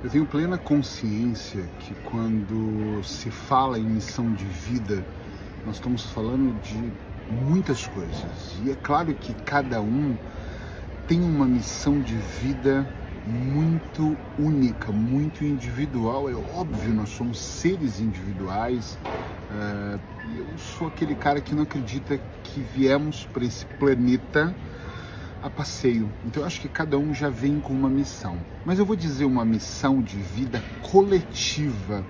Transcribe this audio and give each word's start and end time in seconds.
Eu 0.00 0.08
tenho 0.08 0.26
plena 0.26 0.56
consciência 0.56 1.64
que 1.80 1.92
quando 2.04 3.02
se 3.02 3.32
fala 3.32 3.76
em 3.80 3.82
missão 3.82 4.32
de 4.32 4.44
vida, 4.44 5.04
nós 5.66 5.74
estamos 5.74 6.04
falando 6.12 6.56
de 6.62 6.92
muitas 7.28 7.84
coisas. 7.88 8.54
E 8.64 8.70
é 8.70 8.76
claro 8.76 9.12
que 9.12 9.34
cada 9.42 9.80
um 9.80 10.16
tem 11.08 11.20
uma 11.20 11.46
missão 11.46 12.00
de 12.00 12.14
vida 12.14 12.88
muito 13.26 14.16
única, 14.38 14.92
muito 14.92 15.44
individual. 15.44 16.30
É 16.30 16.34
óbvio, 16.56 16.94
nós 16.94 17.08
somos 17.08 17.40
seres 17.40 17.98
individuais. 17.98 18.96
Uh, 19.50 19.98
eu 20.38 20.58
sou 20.58 20.86
aquele 20.86 21.16
cara 21.16 21.40
que 21.40 21.52
não 21.56 21.64
acredita 21.64 22.20
que 22.44 22.60
viemos 22.60 23.26
para 23.32 23.44
esse 23.44 23.66
planeta 23.66 24.54
a 25.42 25.50
passeio. 25.50 26.10
Então 26.24 26.42
eu 26.42 26.46
acho 26.46 26.60
que 26.60 26.68
cada 26.68 26.98
um 26.98 27.14
já 27.14 27.28
vem 27.28 27.60
com 27.60 27.72
uma 27.72 27.88
missão. 27.88 28.38
Mas 28.64 28.78
eu 28.78 28.84
vou 28.84 28.96
dizer 28.96 29.24
uma 29.24 29.44
missão 29.44 30.02
de 30.02 30.16
vida 30.16 30.62
coletiva 30.82 32.04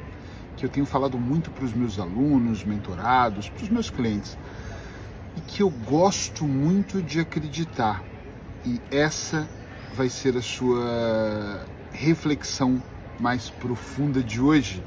que 0.56 0.64
eu 0.64 0.68
tenho 0.68 0.86
falado 0.86 1.18
muito 1.18 1.50
para 1.50 1.64
os 1.64 1.72
meus 1.72 1.98
alunos, 1.98 2.64
mentorados, 2.64 3.48
para 3.48 3.62
os 3.62 3.68
meus 3.68 3.90
clientes 3.90 4.36
e 5.36 5.40
que 5.40 5.62
eu 5.62 5.70
gosto 5.70 6.44
muito 6.44 7.00
de 7.00 7.20
acreditar. 7.20 8.02
E 8.66 8.80
essa 8.90 9.48
vai 9.94 10.08
ser 10.08 10.36
a 10.36 10.42
sua 10.42 11.64
reflexão 11.92 12.82
mais 13.20 13.48
profunda 13.50 14.22
de 14.22 14.40
hoje 14.40 14.82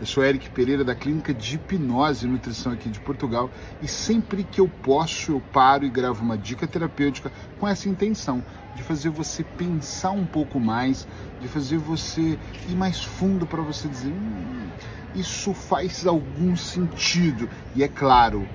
eu 0.00 0.06
sou 0.06 0.24
Eric 0.24 0.50
Pereira 0.50 0.82
da 0.82 0.94
Clínica 0.94 1.32
de 1.32 1.54
Hipnose 1.54 2.26
e 2.26 2.28
Nutrição 2.28 2.72
aqui 2.72 2.88
de 2.88 2.98
Portugal 2.98 3.48
e 3.80 3.86
sempre 3.86 4.42
que 4.42 4.60
eu 4.60 4.68
posso 4.68 5.32
eu 5.32 5.40
paro 5.52 5.84
e 5.84 5.88
gravo 5.88 6.22
uma 6.22 6.36
dica 6.36 6.66
terapêutica 6.66 7.30
com 7.60 7.68
essa 7.68 7.88
intenção 7.88 8.44
de 8.74 8.82
fazer 8.82 9.08
você 9.08 9.44
pensar 9.44 10.10
um 10.10 10.26
pouco 10.26 10.58
mais, 10.58 11.06
de 11.40 11.46
fazer 11.46 11.78
você 11.78 12.38
ir 12.68 12.74
mais 12.74 13.04
fundo 13.04 13.46
para 13.46 13.62
você 13.62 13.86
dizer 13.86 14.10
hum, 14.10 14.68
isso 15.14 15.54
faz 15.54 16.04
algum 16.06 16.56
sentido 16.56 17.48
e 17.76 17.84
é 17.84 17.88
claro 17.88 18.46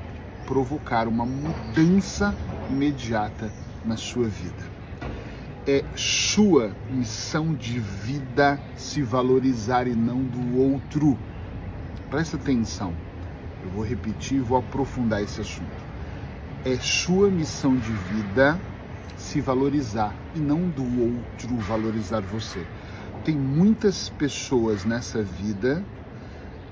provocar 0.46 1.08
uma 1.08 1.26
mudança 1.26 2.36
imediata 2.70 3.50
na 3.86 3.96
sua 3.96 4.28
vida. 4.28 4.80
É 5.66 5.86
sua 5.96 6.76
missão 6.90 7.54
de 7.54 7.80
vida 7.80 8.60
se 8.76 9.02
valorizar 9.04 9.88
e 9.88 9.96
não 9.96 10.24
do 10.24 10.58
outro. 10.58 11.18
Presta 12.10 12.38
atenção. 12.38 12.92
Eu 13.64 13.70
vou 13.70 13.86
repetir 13.86 14.38
e 14.38 14.42
vou 14.42 14.58
aprofundar 14.58 15.22
esse 15.22 15.42
assunto. 15.42 15.70
É 16.66 16.76
sua 16.78 17.30
missão 17.30 17.76
de 17.76 17.92
vida 17.92 18.60
se 19.16 19.40
valorizar 19.40 20.16
e 20.36 20.40
não 20.40 20.70
do 20.70 20.84
outro 20.84 21.56
valorizar 21.58 22.22
você. 22.22 22.66
Tem 23.24 23.36
muitas 23.36 24.10
pessoas 24.10 24.86
nessa 24.86 25.22
vida 25.22 25.84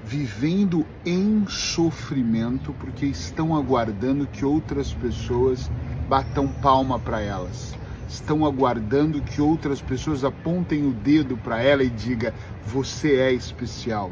vivendo 0.04 0.84
em 1.06 1.46
sofrimento 1.48 2.74
porque 2.80 3.06
estão 3.06 3.56
aguardando 3.56 4.26
que 4.26 4.44
outras 4.44 4.92
pessoas 4.92 5.70
batam 6.10 6.48
palma 6.48 6.98
para 6.98 7.22
elas. 7.22 7.78
Estão 8.10 8.44
aguardando 8.44 9.22
que 9.22 9.40
outras 9.40 9.82
pessoas 9.82 10.24
apontem 10.24 10.88
o 10.88 10.94
dedo 10.94 11.38
para 11.38 11.62
ela 11.62 11.84
e 11.84 11.90
diga: 11.90 12.34
"Você 12.66 13.18
é 13.18 13.32
especial" 13.34 14.12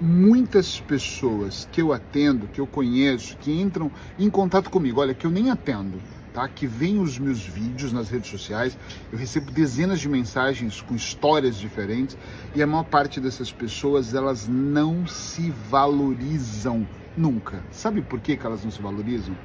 muitas 0.00 0.80
pessoas 0.80 1.68
que 1.70 1.80
eu 1.80 1.92
atendo, 1.92 2.46
que 2.48 2.60
eu 2.60 2.66
conheço, 2.66 3.36
que 3.38 3.52
entram 3.52 3.90
em 4.18 4.28
contato 4.28 4.70
comigo, 4.70 5.00
olha, 5.00 5.14
que 5.14 5.26
eu 5.26 5.30
nem 5.30 5.50
atendo, 5.50 5.98
tá? 6.32 6.48
Que 6.48 6.66
veem 6.66 7.00
os 7.00 7.18
meus 7.18 7.40
vídeos 7.40 7.92
nas 7.92 8.08
redes 8.08 8.30
sociais, 8.30 8.76
eu 9.12 9.18
recebo 9.18 9.50
dezenas 9.50 10.00
de 10.00 10.08
mensagens 10.08 10.80
com 10.80 10.94
histórias 10.94 11.56
diferentes 11.56 12.18
e 12.54 12.62
a 12.62 12.66
maior 12.66 12.84
parte 12.84 13.20
dessas 13.20 13.52
pessoas, 13.52 14.14
elas 14.14 14.48
não 14.48 15.06
se 15.06 15.50
valorizam 15.70 16.86
nunca. 17.16 17.62
Sabe 17.70 18.02
por 18.02 18.20
que, 18.20 18.36
que 18.36 18.46
elas 18.46 18.64
não 18.64 18.70
se 18.70 18.82
valorizam? 18.82 19.36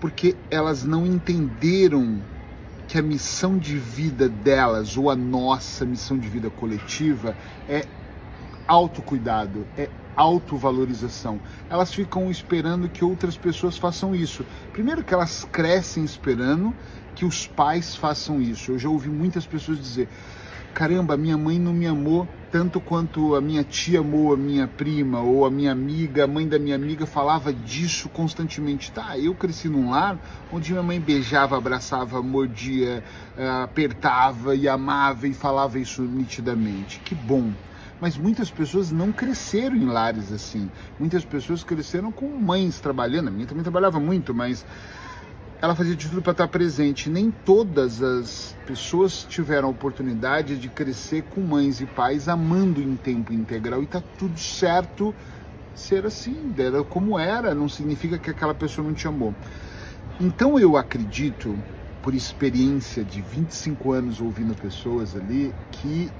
Porque 0.00 0.36
elas 0.50 0.84
não 0.84 1.06
entenderam 1.06 2.22
que 2.86 2.98
a 2.98 3.02
missão 3.02 3.58
de 3.58 3.76
vida 3.76 4.28
delas, 4.28 4.96
ou 4.96 5.10
a 5.10 5.16
nossa 5.16 5.84
missão 5.84 6.16
de 6.16 6.28
vida 6.28 6.48
coletiva, 6.50 7.36
é 7.68 7.84
autocuidado, 8.66 9.66
é 9.76 9.88
autovalorização. 10.16 11.38
Elas 11.68 11.92
ficam 11.92 12.30
esperando 12.30 12.88
que 12.88 13.04
outras 13.04 13.36
pessoas 13.36 13.76
façam 13.76 14.14
isso. 14.14 14.44
Primeiro 14.72 15.04
que 15.04 15.12
elas 15.12 15.46
crescem 15.52 16.04
esperando 16.04 16.74
que 17.14 17.24
os 17.24 17.46
pais 17.46 17.94
façam 17.94 18.40
isso. 18.40 18.72
Eu 18.72 18.78
já 18.78 18.88
ouvi 18.88 19.10
muitas 19.10 19.46
pessoas 19.46 19.78
dizer: 19.78 20.08
"Caramba, 20.72 21.16
minha 21.16 21.36
mãe 21.36 21.58
não 21.58 21.72
me 21.72 21.86
amou 21.86 22.26
tanto 22.50 22.80
quanto 22.80 23.34
a 23.34 23.40
minha 23.40 23.62
tia 23.62 24.00
amou 24.00 24.32
a 24.32 24.36
minha 24.36 24.66
prima 24.66 25.20
ou 25.20 25.44
a 25.44 25.50
minha 25.50 25.72
amiga, 25.72 26.24
a 26.24 26.26
mãe 26.26 26.48
da 26.48 26.58
minha 26.58 26.76
amiga 26.76 27.04
falava 27.04 27.52
disso 27.52 28.08
constantemente". 28.08 28.90
Tá, 28.92 29.18
eu 29.18 29.34
cresci 29.34 29.68
num 29.68 29.90
lar 29.90 30.18
onde 30.50 30.72
minha 30.72 30.82
mãe 30.82 30.98
beijava, 30.98 31.56
abraçava, 31.58 32.22
mordia, 32.22 33.04
eh, 33.36 33.48
apertava 33.64 34.54
e 34.54 34.66
amava 34.66 35.28
e 35.28 35.34
falava 35.34 35.78
isso 35.78 36.02
nitidamente. 36.02 37.00
Que 37.00 37.14
bom 37.14 37.52
mas 38.00 38.16
muitas 38.16 38.50
pessoas 38.50 38.90
não 38.90 39.12
cresceram 39.12 39.76
em 39.76 39.86
lares 39.86 40.32
assim. 40.32 40.70
Muitas 40.98 41.24
pessoas 41.24 41.64
cresceram 41.64 42.12
com 42.12 42.26
mães 42.28 42.78
trabalhando. 42.80 43.28
A 43.28 43.30
minha 43.30 43.46
também 43.46 43.62
trabalhava 43.62 43.98
muito, 43.98 44.34
mas 44.34 44.64
ela 45.60 45.74
fazia 45.74 45.96
de 45.96 46.08
tudo 46.08 46.20
para 46.20 46.32
estar 46.32 46.48
presente. 46.48 47.08
Nem 47.08 47.30
todas 47.30 48.02
as 48.02 48.54
pessoas 48.66 49.24
tiveram 49.28 49.68
a 49.68 49.70
oportunidade 49.70 50.56
de 50.58 50.68
crescer 50.68 51.22
com 51.22 51.40
mães 51.40 51.80
e 51.80 51.86
pais 51.86 52.28
amando 52.28 52.80
em 52.80 52.96
tempo 52.96 53.32
integral 53.32 53.82
e 53.82 53.86
tá 53.86 54.02
tudo 54.18 54.38
certo 54.38 55.14
ser 55.74 56.06
assim, 56.06 56.54
era 56.56 56.82
como 56.82 57.18
era, 57.18 57.54
não 57.54 57.68
significa 57.68 58.18
que 58.18 58.30
aquela 58.30 58.54
pessoa 58.54 58.86
não 58.86 58.94
te 58.94 59.06
amou. 59.06 59.34
Então 60.18 60.58
eu 60.58 60.76
acredito, 60.76 61.56
por 62.02 62.14
experiência 62.14 63.04
de 63.04 63.20
25 63.20 63.92
anos 63.92 64.20
ouvindo 64.20 64.54
pessoas 64.54 65.14
ali, 65.14 65.54
que 65.70 66.10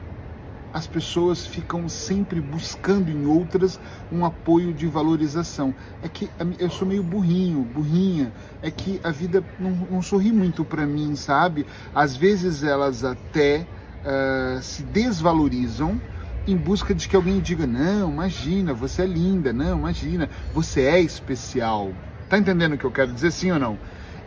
as 0.77 0.87
pessoas 0.87 1.47
ficam 1.47 1.89
sempre 1.89 2.39
buscando 2.39 3.11
em 3.11 3.25
outras 3.25 3.81
um 4.13 4.27
apoio 4.27 4.75
de 4.75 4.87
valorização. 4.87 5.75
É 6.03 6.09
que 6.09 6.29
eu 6.59 6.69
sou 6.69 6.87
meio 6.87 7.03
burrinho, 7.03 7.63
burrinha. 7.63 8.31
É 8.61 8.71
que 8.71 9.01
a 9.03 9.11
vida 9.11 9.43
não, 9.59 9.71
não 9.91 10.03
sorri 10.03 10.31
muito 10.31 10.67
para 10.67 10.87
mim, 10.87 11.17
sabe? 11.17 11.65
Às 11.95 12.15
vezes 12.15 12.63
elas 12.63 13.05
até 13.05 13.67
uh, 14.05 14.61
se 14.61 14.83
desvalorizam 14.83 15.99
em 16.47 16.59
busca 16.59 16.95
de 16.95 17.09
que 17.09 17.17
alguém 17.17 17.41
diga: 17.41 17.67
não, 17.67 18.11
imagina, 18.11 18.75
você 18.75 19.01
é 19.01 19.07
linda, 19.07 19.55
não, 19.55 19.79
imagina, 19.79 20.29
você 20.53 20.83
é 20.83 21.01
especial. 21.01 21.91
Tá 22.29 22.37
entendendo 22.37 22.75
o 22.75 22.79
que 22.79 22.85
eu 22.85 22.93
quero 22.93 23.15
dizer, 23.15 23.33
sim 23.33 23.51
ou 23.51 23.59
não? 23.59 23.79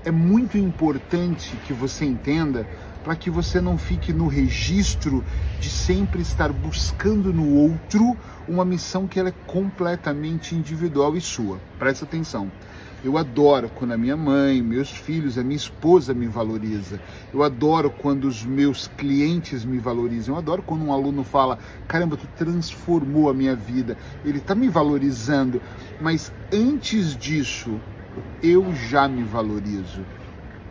É 0.03 0.09
muito 0.09 0.57
importante 0.57 1.55
que 1.67 1.73
você 1.73 2.05
entenda 2.05 2.65
para 3.03 3.15
que 3.15 3.29
você 3.29 3.61
não 3.61 3.77
fique 3.77 4.11
no 4.11 4.27
registro 4.27 5.23
de 5.59 5.69
sempre 5.69 6.21
estar 6.21 6.51
buscando 6.51 7.33
no 7.33 7.55
outro 7.55 8.15
uma 8.47 8.65
missão 8.65 9.07
que 9.07 9.19
ela 9.19 9.29
é 9.29 9.33
completamente 9.47 10.55
individual 10.55 11.15
e 11.15 11.21
sua. 11.21 11.59
Presta 11.77 12.05
atenção. 12.05 12.51
Eu 13.01 13.17
adoro 13.17 13.69
quando 13.73 13.93
a 13.93 13.97
minha 13.97 14.17
mãe, 14.17 14.61
meus 14.61 14.89
filhos, 14.89 15.37
a 15.37 15.43
minha 15.43 15.55
esposa 15.55 16.13
me 16.13 16.27
valoriza. 16.27 16.99
Eu 17.33 17.43
adoro 17.43 17.89
quando 17.89 18.25
os 18.25 18.43
meus 18.43 18.87
clientes 18.97 19.63
me 19.63 19.77
valorizam. 19.77 20.35
Eu 20.35 20.39
adoro 20.39 20.61
quando 20.61 20.83
um 20.83 20.91
aluno 20.91 21.23
fala: 21.23 21.57
"Caramba, 21.87 22.17
tu 22.17 22.27
transformou 22.35 23.29
a 23.29 23.33
minha 23.33 23.55
vida". 23.55 23.97
Ele 24.25 24.39
está 24.39 24.53
me 24.53 24.67
valorizando, 24.67 25.61
mas 26.01 26.29
antes 26.51 27.15
disso, 27.15 27.79
eu 28.43 28.75
já 28.75 29.07
me 29.07 29.23
valorizo 29.23 30.03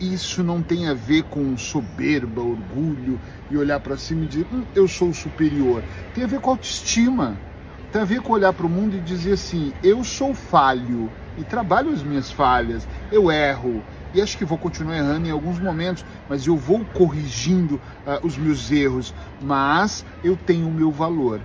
isso 0.01 0.43
não 0.43 0.63
tem 0.63 0.89
a 0.89 0.95
ver 0.95 1.25
com 1.25 1.57
soberba, 1.57 2.41
orgulho 2.41 3.21
e 3.51 3.57
olhar 3.57 3.81
para 3.81 3.97
cima 3.97 4.25
e 4.25 4.29
dizer 4.29 4.47
hum, 4.53 4.65
eu 4.75 4.87
sou 4.87 5.13
superior. 5.13 5.83
Tem 6.15 6.25
a 6.25 6.27
ver 6.27 6.41
com 6.41 6.51
autoestima. 6.51 7.37
Tem 7.93 8.03
a 8.03 8.05
ver 8.05 8.21
com 8.21 8.33
olhar 8.33 8.53
para 8.53 8.67
o 8.67 8.71
mundo 8.71 8.97
e 8.97 9.01
dizer 9.01 9.33
assim: 9.33 9.73
eu 9.83 10.05
sou 10.05 10.35
falho 10.35 11.11
e 11.39 11.45
trabalho 11.45 11.93
as 11.93 12.03
minhas 12.03 12.31
falhas, 12.31 12.87
eu 13.11 13.31
erro. 13.31 13.83
E 14.15 14.23
acho 14.23 14.39
que 14.39 14.45
vou 14.45 14.57
continuar 14.57 14.97
errando 14.97 15.29
em 15.29 15.31
alguns 15.31 15.59
momentos, 15.59 16.05
mas 16.29 16.47
eu 16.47 16.57
vou 16.57 16.85
corrigindo 16.95 17.75
uh, 18.07 18.27
os 18.27 18.39
meus 18.39 18.71
erros. 18.71 19.15
Mas 19.41 20.05
eu 20.25 20.37
tenho 20.37 20.67
o 20.67 20.73
meu 20.73 20.91
valor 20.91 21.41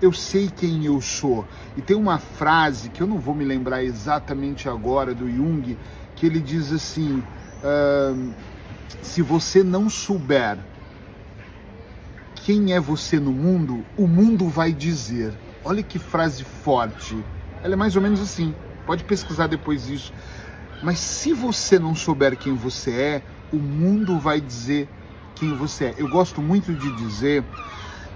eu 0.00 0.12
sei 0.12 0.50
quem 0.54 0.84
eu 0.84 1.00
sou. 1.00 1.46
E 1.76 1.80
tem 1.80 1.96
uma 1.96 2.18
frase 2.18 2.90
que 2.90 3.00
eu 3.00 3.06
não 3.06 3.18
vou 3.18 3.34
me 3.34 3.44
lembrar 3.44 3.82
exatamente 3.82 4.68
agora 4.68 5.14
do 5.14 5.30
Jung, 5.30 5.76
que 6.14 6.26
ele 6.26 6.40
diz 6.40 6.72
assim: 6.72 7.22
se 9.02 9.22
você 9.22 9.62
não 9.62 9.88
souber 9.88 10.58
quem 12.34 12.72
é 12.72 12.80
você 12.80 13.18
no 13.18 13.32
mundo, 13.32 13.84
o 13.96 14.06
mundo 14.06 14.48
vai 14.48 14.72
dizer. 14.72 15.32
Olha 15.64 15.82
que 15.82 15.98
frase 15.98 16.44
forte. 16.44 17.16
Ela 17.62 17.74
é 17.74 17.76
mais 17.76 17.96
ou 17.96 18.02
menos 18.02 18.20
assim. 18.20 18.54
Pode 18.86 19.02
pesquisar 19.02 19.48
depois 19.48 19.88
isso. 19.88 20.12
Mas 20.82 20.98
se 20.98 21.32
você 21.32 21.78
não 21.78 21.94
souber 21.94 22.36
quem 22.36 22.54
você 22.54 22.90
é, 22.92 23.22
o 23.52 23.56
mundo 23.56 24.18
vai 24.18 24.40
dizer 24.40 24.88
quem 25.34 25.54
você 25.54 25.86
é. 25.86 25.94
Eu 25.98 26.08
gosto 26.08 26.40
muito 26.40 26.72
de 26.72 26.96
dizer 26.96 27.42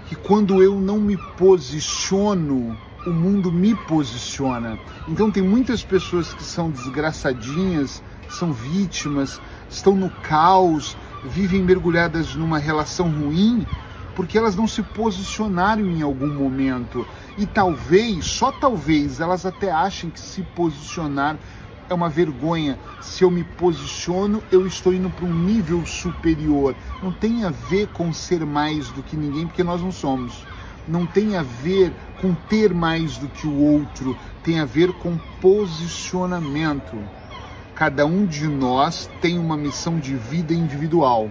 que 0.07 0.15
quando 0.15 0.61
eu 0.61 0.79
não 0.79 0.99
me 0.99 1.17
posiciono, 1.37 2.77
o 3.05 3.09
mundo 3.09 3.51
me 3.51 3.75
posiciona. 3.75 4.77
Então 5.07 5.31
tem 5.31 5.43
muitas 5.43 5.83
pessoas 5.83 6.33
que 6.33 6.43
são 6.43 6.69
desgraçadinhas, 6.69 8.03
são 8.33 8.53
vítimas, 8.53 9.39
estão 9.69 9.95
no 9.95 10.09
caos, 10.09 10.97
vivem 11.23 11.61
mergulhadas 11.61 12.35
numa 12.35 12.57
relação 12.57 13.09
ruim, 13.09 13.65
porque 14.15 14.37
elas 14.37 14.55
não 14.55 14.67
se 14.67 14.81
posicionaram 14.81 15.85
em 15.85 16.01
algum 16.01 16.33
momento. 16.33 17.05
E 17.37 17.45
talvez, 17.45 18.25
só 18.25 18.51
talvez, 18.51 19.19
elas 19.19 19.45
até 19.45 19.71
achem 19.71 20.09
que 20.09 20.19
se 20.19 20.41
posicionar 20.41 21.37
é 21.89 21.93
uma 21.93 22.09
vergonha. 22.09 22.79
Se 23.01 23.23
eu 23.23 23.31
me 23.31 23.43
posiciono, 23.43 24.41
eu 24.51 24.65
estou 24.65 24.93
indo 24.93 25.09
para 25.09 25.25
um 25.25 25.33
nível 25.33 25.85
superior. 25.85 26.75
Não 27.03 27.11
tem 27.11 27.43
a 27.43 27.49
ver 27.49 27.87
com 27.87 28.13
ser 28.13 28.45
mais 28.45 28.89
do 28.89 29.03
que 29.03 29.15
ninguém, 29.15 29.47
porque 29.47 29.63
nós 29.63 29.81
não 29.81 29.91
somos. 29.91 30.45
Não 30.87 31.05
tem 31.05 31.37
a 31.37 31.43
ver 31.43 31.93
com 32.21 32.33
ter 32.33 32.73
mais 32.73 33.17
do 33.17 33.27
que 33.27 33.45
o 33.45 33.55
outro, 33.55 34.17
tem 34.43 34.59
a 34.59 34.65
ver 34.65 34.91
com 34.93 35.17
posicionamento. 35.39 36.97
Cada 37.75 38.05
um 38.05 38.25
de 38.25 38.47
nós 38.47 39.09
tem 39.21 39.39
uma 39.39 39.57
missão 39.57 39.99
de 39.99 40.15
vida 40.15 40.53
individual 40.53 41.29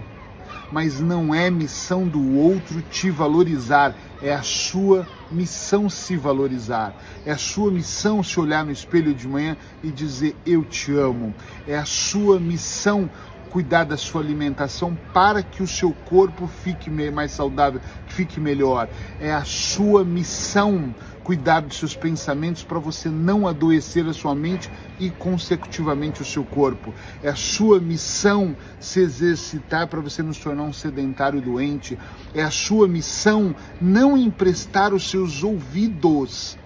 mas 0.71 1.01
não 1.01 1.35
é 1.35 1.51
missão 1.51 2.07
do 2.07 2.37
outro 2.37 2.81
te 2.83 3.11
valorizar, 3.11 3.93
é 4.21 4.33
a 4.33 4.41
sua 4.41 5.05
missão 5.29 5.89
se 5.89 6.15
valorizar. 6.15 6.95
É 7.25 7.31
a 7.31 7.37
sua 7.37 7.71
missão 7.71 8.23
se 8.23 8.39
olhar 8.39 8.65
no 8.65 8.71
espelho 8.71 9.13
de 9.13 9.27
manhã 9.27 9.57
e 9.83 9.91
dizer 9.91 10.35
eu 10.45 10.63
te 10.63 10.93
amo. 10.93 11.33
É 11.67 11.77
a 11.77 11.85
sua 11.85 12.39
missão 12.39 13.09
cuidar 13.51 13.83
da 13.83 13.97
sua 13.97 14.21
alimentação 14.21 14.97
para 15.13 15.43
que 15.43 15.61
o 15.61 15.67
seu 15.67 15.91
corpo 16.05 16.47
fique 16.47 16.89
mais 16.89 17.31
saudável, 17.31 17.81
fique 18.07 18.39
melhor. 18.39 18.87
É 19.19 19.33
a 19.33 19.43
sua 19.43 20.05
missão 20.05 20.95
cuidar 21.23 21.59
dos 21.59 21.77
seus 21.77 21.95
pensamentos 21.95 22.63
para 22.63 22.79
você 22.79 23.09
não 23.09 23.47
adoecer 23.47 24.07
a 24.07 24.13
sua 24.13 24.33
mente 24.33 24.71
e 24.99 25.09
consecutivamente 25.09 26.21
o 26.21 26.25
seu 26.25 26.43
corpo. 26.43 26.93
É 27.21 27.29
a 27.29 27.35
sua 27.35 27.79
missão 27.79 28.55
se 28.79 29.01
exercitar 29.01 29.87
para 29.87 29.99
você 29.99 30.23
não 30.23 30.33
se 30.33 30.41
tornar 30.41 30.63
um 30.63 30.73
sedentário 30.73 31.41
doente. 31.41 31.99
É 32.33 32.41
a 32.41 32.51
sua 32.51 32.87
missão 32.87 33.53
não 33.79 34.17
emprestar 34.17 34.93
os 34.93 35.09
seus 35.09 35.43
ouvidos 35.43 36.57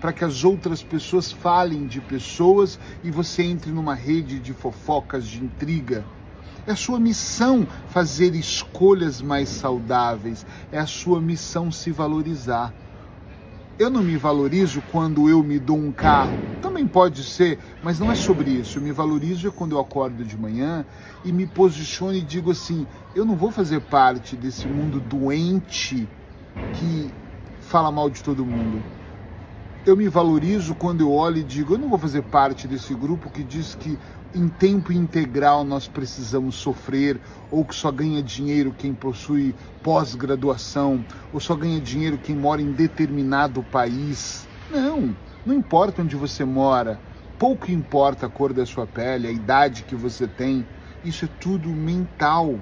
para 0.00 0.14
que 0.14 0.24
as 0.24 0.44
outras 0.44 0.82
pessoas 0.82 1.30
falem 1.30 1.86
de 1.86 2.00
pessoas 2.00 2.80
e 3.04 3.10
você 3.10 3.42
entre 3.42 3.70
numa 3.70 3.94
rede 3.94 4.38
de 4.38 4.54
fofocas, 4.54 5.26
de 5.26 5.44
intriga. 5.44 6.02
É 6.66 6.74
sua 6.74 6.98
missão 7.00 7.66
fazer 7.88 8.34
escolhas 8.34 9.20
mais 9.20 9.48
saudáveis. 9.48 10.46
É 10.70 10.78
a 10.78 10.86
sua 10.86 11.20
missão 11.20 11.70
se 11.72 11.90
valorizar. 11.90 12.72
Eu 13.78 13.88
não 13.88 14.02
me 14.02 14.16
valorizo 14.18 14.82
quando 14.92 15.28
eu 15.28 15.42
me 15.42 15.58
dou 15.58 15.78
um 15.78 15.90
carro. 15.90 16.38
Também 16.60 16.86
pode 16.86 17.24
ser, 17.24 17.58
mas 17.82 17.98
não 17.98 18.12
é 18.12 18.14
sobre 18.14 18.50
isso. 18.50 18.78
Eu 18.78 18.82
me 18.82 18.92
valorizo 18.92 19.50
quando 19.50 19.72
eu 19.72 19.80
acordo 19.80 20.22
de 20.22 20.36
manhã 20.36 20.84
e 21.24 21.32
me 21.32 21.46
posiciono 21.46 22.14
e 22.14 22.20
digo 22.20 22.50
assim: 22.50 22.86
eu 23.14 23.24
não 23.24 23.34
vou 23.34 23.50
fazer 23.50 23.80
parte 23.80 24.36
desse 24.36 24.68
mundo 24.68 25.00
doente 25.00 26.06
que 26.74 27.10
fala 27.62 27.90
mal 27.90 28.10
de 28.10 28.22
todo 28.22 28.44
mundo. 28.44 28.82
Eu 29.86 29.96
me 29.96 30.08
valorizo 30.08 30.74
quando 30.74 31.00
eu 31.00 31.10
olho 31.10 31.38
e 31.38 31.42
digo: 31.42 31.74
eu 31.74 31.78
não 31.78 31.88
vou 31.88 31.98
fazer 31.98 32.22
parte 32.22 32.68
desse 32.68 32.94
grupo 32.94 33.30
que 33.30 33.42
diz 33.42 33.74
que 33.74 33.98
em 34.34 34.46
tempo 34.46 34.92
integral 34.92 35.64
nós 35.64 35.88
precisamos 35.88 36.56
sofrer, 36.56 37.18
ou 37.50 37.64
que 37.64 37.74
só 37.74 37.90
ganha 37.90 38.22
dinheiro 38.22 38.74
quem 38.76 38.92
possui 38.92 39.54
pós-graduação, 39.82 41.02
ou 41.32 41.40
só 41.40 41.54
ganha 41.56 41.80
dinheiro 41.80 42.18
quem 42.18 42.36
mora 42.36 42.60
em 42.60 42.72
determinado 42.72 43.62
país. 43.62 44.46
Não, 44.70 45.16
não 45.46 45.54
importa 45.54 46.02
onde 46.02 46.14
você 46.14 46.44
mora, 46.44 47.00
pouco 47.38 47.70
importa 47.70 48.26
a 48.26 48.28
cor 48.28 48.52
da 48.52 48.66
sua 48.66 48.86
pele, 48.86 49.26
a 49.26 49.32
idade 49.32 49.84
que 49.84 49.96
você 49.96 50.28
tem, 50.28 50.64
isso 51.02 51.24
é 51.24 51.28
tudo 51.40 51.70
mental. 51.70 52.60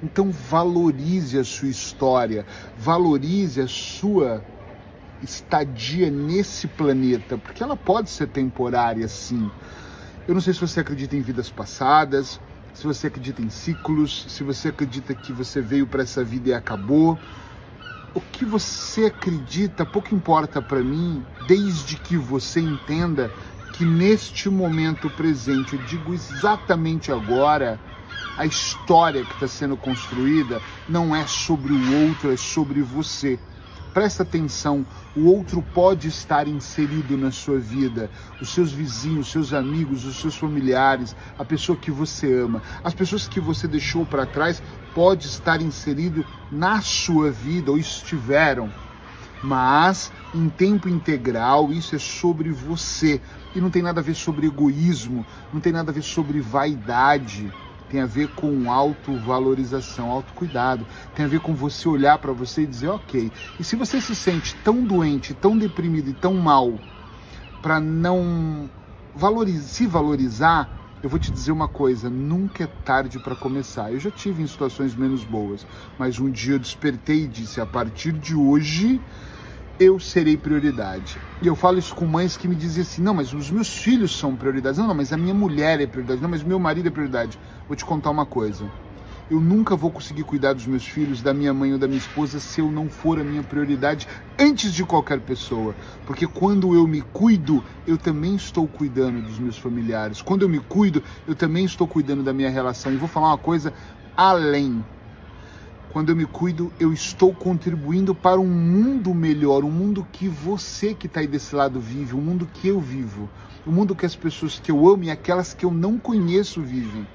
Então 0.00 0.30
valorize 0.30 1.36
a 1.36 1.44
sua 1.44 1.68
história, 1.68 2.46
valorize 2.78 3.60
a 3.60 3.66
sua 3.66 4.42
estadia 5.22 6.10
nesse 6.10 6.66
planeta, 6.66 7.38
porque 7.38 7.62
ela 7.62 7.76
pode 7.76 8.10
ser 8.10 8.28
temporária 8.28 9.06
sim 9.08 9.50
eu 10.30 10.34
não 10.34 10.40
sei 10.40 10.54
se 10.54 10.60
você 10.60 10.78
acredita 10.78 11.16
em 11.16 11.22
vidas 11.22 11.50
passadas, 11.50 12.40
se 12.72 12.86
você 12.86 13.08
acredita 13.08 13.42
em 13.42 13.50
ciclos, 13.50 14.26
se 14.28 14.44
você 14.44 14.68
acredita 14.68 15.12
que 15.12 15.32
você 15.32 15.60
veio 15.60 15.88
para 15.88 16.02
essa 16.02 16.22
vida 16.22 16.50
e 16.50 16.54
acabou. 16.54 17.18
O 18.14 18.20
que 18.20 18.44
você 18.44 19.06
acredita 19.06 19.84
pouco 19.84 20.14
importa 20.14 20.62
para 20.62 20.84
mim, 20.84 21.24
desde 21.48 21.96
que 21.96 22.16
você 22.16 22.60
entenda 22.60 23.28
que 23.72 23.84
neste 23.84 24.48
momento 24.48 25.10
presente, 25.10 25.74
eu 25.74 25.82
digo 25.82 26.14
exatamente 26.14 27.10
agora, 27.10 27.80
a 28.36 28.46
história 28.46 29.24
que 29.24 29.32
está 29.32 29.48
sendo 29.48 29.76
construída 29.76 30.62
não 30.88 31.12
é 31.14 31.26
sobre 31.26 31.72
o 31.72 32.06
outro, 32.06 32.32
é 32.32 32.36
sobre 32.36 32.82
você. 32.82 33.36
Presta 33.92 34.22
atenção, 34.22 34.86
o 35.16 35.26
outro 35.26 35.60
pode 35.74 36.06
estar 36.06 36.46
inserido 36.46 37.18
na 37.18 37.32
sua 37.32 37.58
vida, 37.58 38.08
os 38.40 38.54
seus 38.54 38.70
vizinhos, 38.70 39.26
os 39.26 39.32
seus 39.32 39.52
amigos, 39.52 40.04
os 40.04 40.20
seus 40.20 40.36
familiares, 40.36 41.16
a 41.36 41.44
pessoa 41.44 41.76
que 41.76 41.90
você 41.90 42.32
ama, 42.40 42.62
as 42.84 42.94
pessoas 42.94 43.26
que 43.26 43.40
você 43.40 43.66
deixou 43.66 44.06
para 44.06 44.24
trás 44.24 44.62
pode 44.94 45.26
estar 45.26 45.60
inserido 45.60 46.24
na 46.52 46.80
sua 46.80 47.32
vida 47.32 47.72
ou 47.72 47.78
estiveram. 47.78 48.70
Mas 49.42 50.12
em 50.32 50.48
tempo 50.48 50.88
integral, 50.88 51.72
isso 51.72 51.96
é 51.96 51.98
sobre 51.98 52.50
você. 52.50 53.20
E 53.56 53.60
não 53.60 53.70
tem 53.70 53.82
nada 53.82 54.00
a 54.00 54.04
ver 54.04 54.14
sobre 54.14 54.46
egoísmo, 54.46 55.26
não 55.52 55.60
tem 55.60 55.72
nada 55.72 55.90
a 55.90 55.94
ver 55.94 56.02
sobre 56.02 56.40
vaidade 56.40 57.52
tem 57.90 58.00
a 58.00 58.06
ver 58.06 58.28
com 58.28 58.70
autovalorização, 58.70 60.10
autocuidado, 60.10 60.86
tem 61.14 61.26
a 61.26 61.28
ver 61.28 61.40
com 61.40 61.54
você 61.54 61.88
olhar 61.88 62.18
para 62.18 62.32
você 62.32 62.62
e 62.62 62.66
dizer, 62.66 62.88
ok, 62.88 63.30
e 63.58 63.64
se 63.64 63.76
você 63.76 64.00
se 64.00 64.14
sente 64.14 64.54
tão 64.64 64.84
doente, 64.84 65.34
tão 65.34 65.58
deprimido 65.58 66.10
e 66.10 66.14
tão 66.14 66.34
mal, 66.34 66.72
para 67.60 67.80
não 67.80 68.70
valorize, 69.14 69.68
se 69.68 69.86
valorizar, 69.86 70.70
eu 71.02 71.08
vou 71.08 71.18
te 71.18 71.30
dizer 71.30 71.50
uma 71.50 71.68
coisa, 71.68 72.08
nunca 72.08 72.64
é 72.64 72.66
tarde 72.66 73.18
para 73.18 73.34
começar. 73.34 73.90
Eu 73.90 73.98
já 73.98 74.10
tive 74.10 74.42
em 74.42 74.46
situações 74.46 74.94
menos 74.94 75.24
boas, 75.24 75.66
mas 75.98 76.18
um 76.18 76.30
dia 76.30 76.54
eu 76.54 76.58
despertei 76.58 77.24
e 77.24 77.28
disse, 77.28 77.60
a 77.60 77.66
partir 77.66 78.12
de 78.12 78.34
hoje 78.34 79.00
eu 79.80 79.98
serei 79.98 80.36
prioridade. 80.36 81.18
E 81.40 81.46
eu 81.46 81.56
falo 81.56 81.78
isso 81.78 81.94
com 81.94 82.04
mães 82.04 82.36
que 82.36 82.46
me 82.46 82.54
dizem 82.54 82.82
assim: 82.82 83.02
não, 83.02 83.14
mas 83.14 83.32
os 83.32 83.50
meus 83.50 83.74
filhos 83.78 84.16
são 84.16 84.36
prioridade. 84.36 84.78
Não, 84.78 84.86
não, 84.86 84.94
mas 84.94 85.10
a 85.10 85.16
minha 85.16 85.32
mulher 85.32 85.80
é 85.80 85.86
prioridade. 85.86 86.20
Não, 86.20 86.28
mas 86.28 86.42
meu 86.42 86.58
marido 86.58 86.88
é 86.88 86.90
prioridade. 86.90 87.38
Vou 87.66 87.74
te 87.74 87.84
contar 87.84 88.10
uma 88.10 88.26
coisa. 88.26 88.70
Eu 89.30 89.40
nunca 89.40 89.76
vou 89.76 89.90
conseguir 89.90 90.24
cuidar 90.24 90.52
dos 90.52 90.66
meus 90.66 90.84
filhos, 90.84 91.22
da 91.22 91.32
minha 91.32 91.54
mãe 91.54 91.72
ou 91.72 91.78
da 91.78 91.86
minha 91.86 92.00
esposa 92.00 92.40
se 92.40 92.60
eu 92.60 92.70
não 92.70 92.88
for 92.88 93.18
a 93.18 93.24
minha 93.24 93.44
prioridade 93.44 94.06
antes 94.38 94.74
de 94.74 94.84
qualquer 94.84 95.20
pessoa. 95.20 95.74
Porque 96.04 96.26
quando 96.26 96.74
eu 96.74 96.86
me 96.86 97.00
cuido, 97.00 97.64
eu 97.86 97.96
também 97.96 98.34
estou 98.34 98.66
cuidando 98.66 99.22
dos 99.22 99.38
meus 99.38 99.56
familiares. 99.56 100.20
Quando 100.20 100.42
eu 100.42 100.48
me 100.48 100.58
cuido, 100.58 101.02
eu 101.28 101.34
também 101.34 101.64
estou 101.64 101.86
cuidando 101.86 102.24
da 102.24 102.32
minha 102.32 102.50
relação. 102.50 102.92
E 102.92 102.96
vou 102.96 103.08
falar 103.08 103.28
uma 103.28 103.38
coisa 103.38 103.72
além 104.16 104.84
quando 105.92 106.10
eu 106.10 106.16
me 106.16 106.24
cuido, 106.24 106.72
eu 106.78 106.92
estou 106.92 107.34
contribuindo 107.34 108.14
para 108.14 108.40
um 108.40 108.46
mundo 108.46 109.12
melhor, 109.12 109.64
um 109.64 109.70
mundo 109.70 110.06
que 110.12 110.28
você 110.28 110.94
que 110.94 111.06
está 111.06 111.20
aí 111.20 111.26
desse 111.26 111.54
lado 111.54 111.80
vive, 111.80 112.14
um 112.14 112.20
mundo 112.20 112.48
que 112.54 112.68
eu 112.68 112.80
vivo, 112.80 113.28
um 113.66 113.72
mundo 113.72 113.94
que 113.94 114.06
as 114.06 114.14
pessoas 114.14 114.60
que 114.60 114.70
eu 114.70 114.88
amo 114.88 115.04
e 115.04 115.10
aquelas 115.10 115.52
que 115.52 115.64
eu 115.64 115.70
não 115.70 115.98
conheço 115.98 116.62
vivem. 116.62 117.06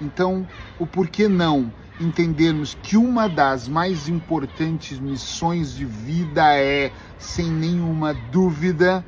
Então, 0.00 0.46
o 0.78 0.86
porquê 0.86 1.28
não 1.28 1.72
entendermos 1.98 2.76
que 2.82 2.96
uma 2.96 3.28
das 3.28 3.68
mais 3.68 4.08
importantes 4.08 4.98
missões 4.98 5.74
de 5.74 5.84
vida 5.84 6.54
é, 6.56 6.92
sem 7.18 7.50
nenhuma 7.50 8.14
dúvida, 8.14 9.04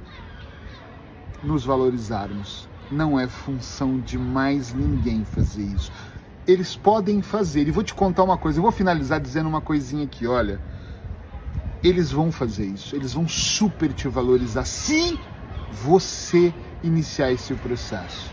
nos 1.43 1.65
valorizarmos. 1.65 2.69
Não 2.91 3.19
é 3.19 3.27
função 3.27 3.99
de 3.99 4.19
mais 4.19 4.75
ninguém 4.75 5.25
fazer 5.25 5.63
isso 5.63 5.91
eles 6.47 6.77
podem 6.77 7.23
fazer. 7.23 7.67
E 7.67 7.71
vou 7.71 7.83
te 7.83 7.95
contar 7.95 8.23
uma 8.23 8.37
coisa, 8.37 8.59
eu 8.59 8.63
vou 8.63 8.73
finalizar 8.73 9.21
dizendo 9.21 9.49
uma 9.49 9.61
coisinha 9.61 10.05
aqui, 10.05 10.27
olha. 10.27 10.61
Eles 11.83 12.13
vão 12.13 12.31
fazer 12.31 12.65
isso, 12.65 12.95
eles 12.95 13.13
vão 13.13 13.27
super 13.27 13.93
te 13.93 14.07
valorizar 14.07 14.65
se 14.65 15.19
você 15.73 16.55
iniciar 16.83 17.33
esse 17.33 17.55
processo. 17.55 18.31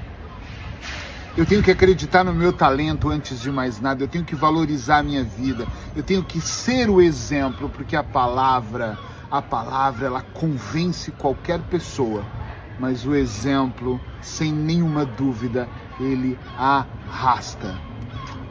Eu 1.36 1.46
tenho 1.46 1.63
que 1.63 1.72
acreditar 1.72 2.24
no 2.24 2.34
meu 2.34 2.54
talento 2.54 3.10
antes 3.10 3.39
de 3.39 3.51
mais 3.51 3.80
nada, 3.80 4.04
eu 4.04 4.08
tenho 4.08 4.25
que 4.25 4.36
valorizar 4.36 4.98
a 4.98 5.04
minha 5.04 5.24
vida, 5.24 5.66
eu 5.96 6.04
tenho 6.04 6.24
que 6.24 6.42
ser 6.42 6.89
o 6.89 7.01
exemplo, 7.01 7.70
porque 7.70 7.96
a 7.96 8.04
palavra, 8.04 9.00
a 9.32 9.42
palavra 9.42 10.08
ela 10.08 10.22
convence 10.22 11.12
qualquer 11.12 11.60
pessoa, 11.62 12.24
mas 12.80 13.06
o 13.06 13.16
exemplo, 13.16 14.00
sem 14.22 14.51
nenhuma 14.51 15.06
dúvida, 15.06 15.68
ele 16.00 16.38
arrasta. 16.58 17.88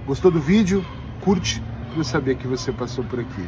Gostou 0.08 0.30
do 0.30 0.40
vídeo? 0.40 0.82
Curte 1.20 1.62
para 1.92 2.02
saber 2.02 2.36
que 2.36 2.46
você 2.46 2.72
passou 2.72 3.04
por 3.04 3.20
aqui. 3.20 3.46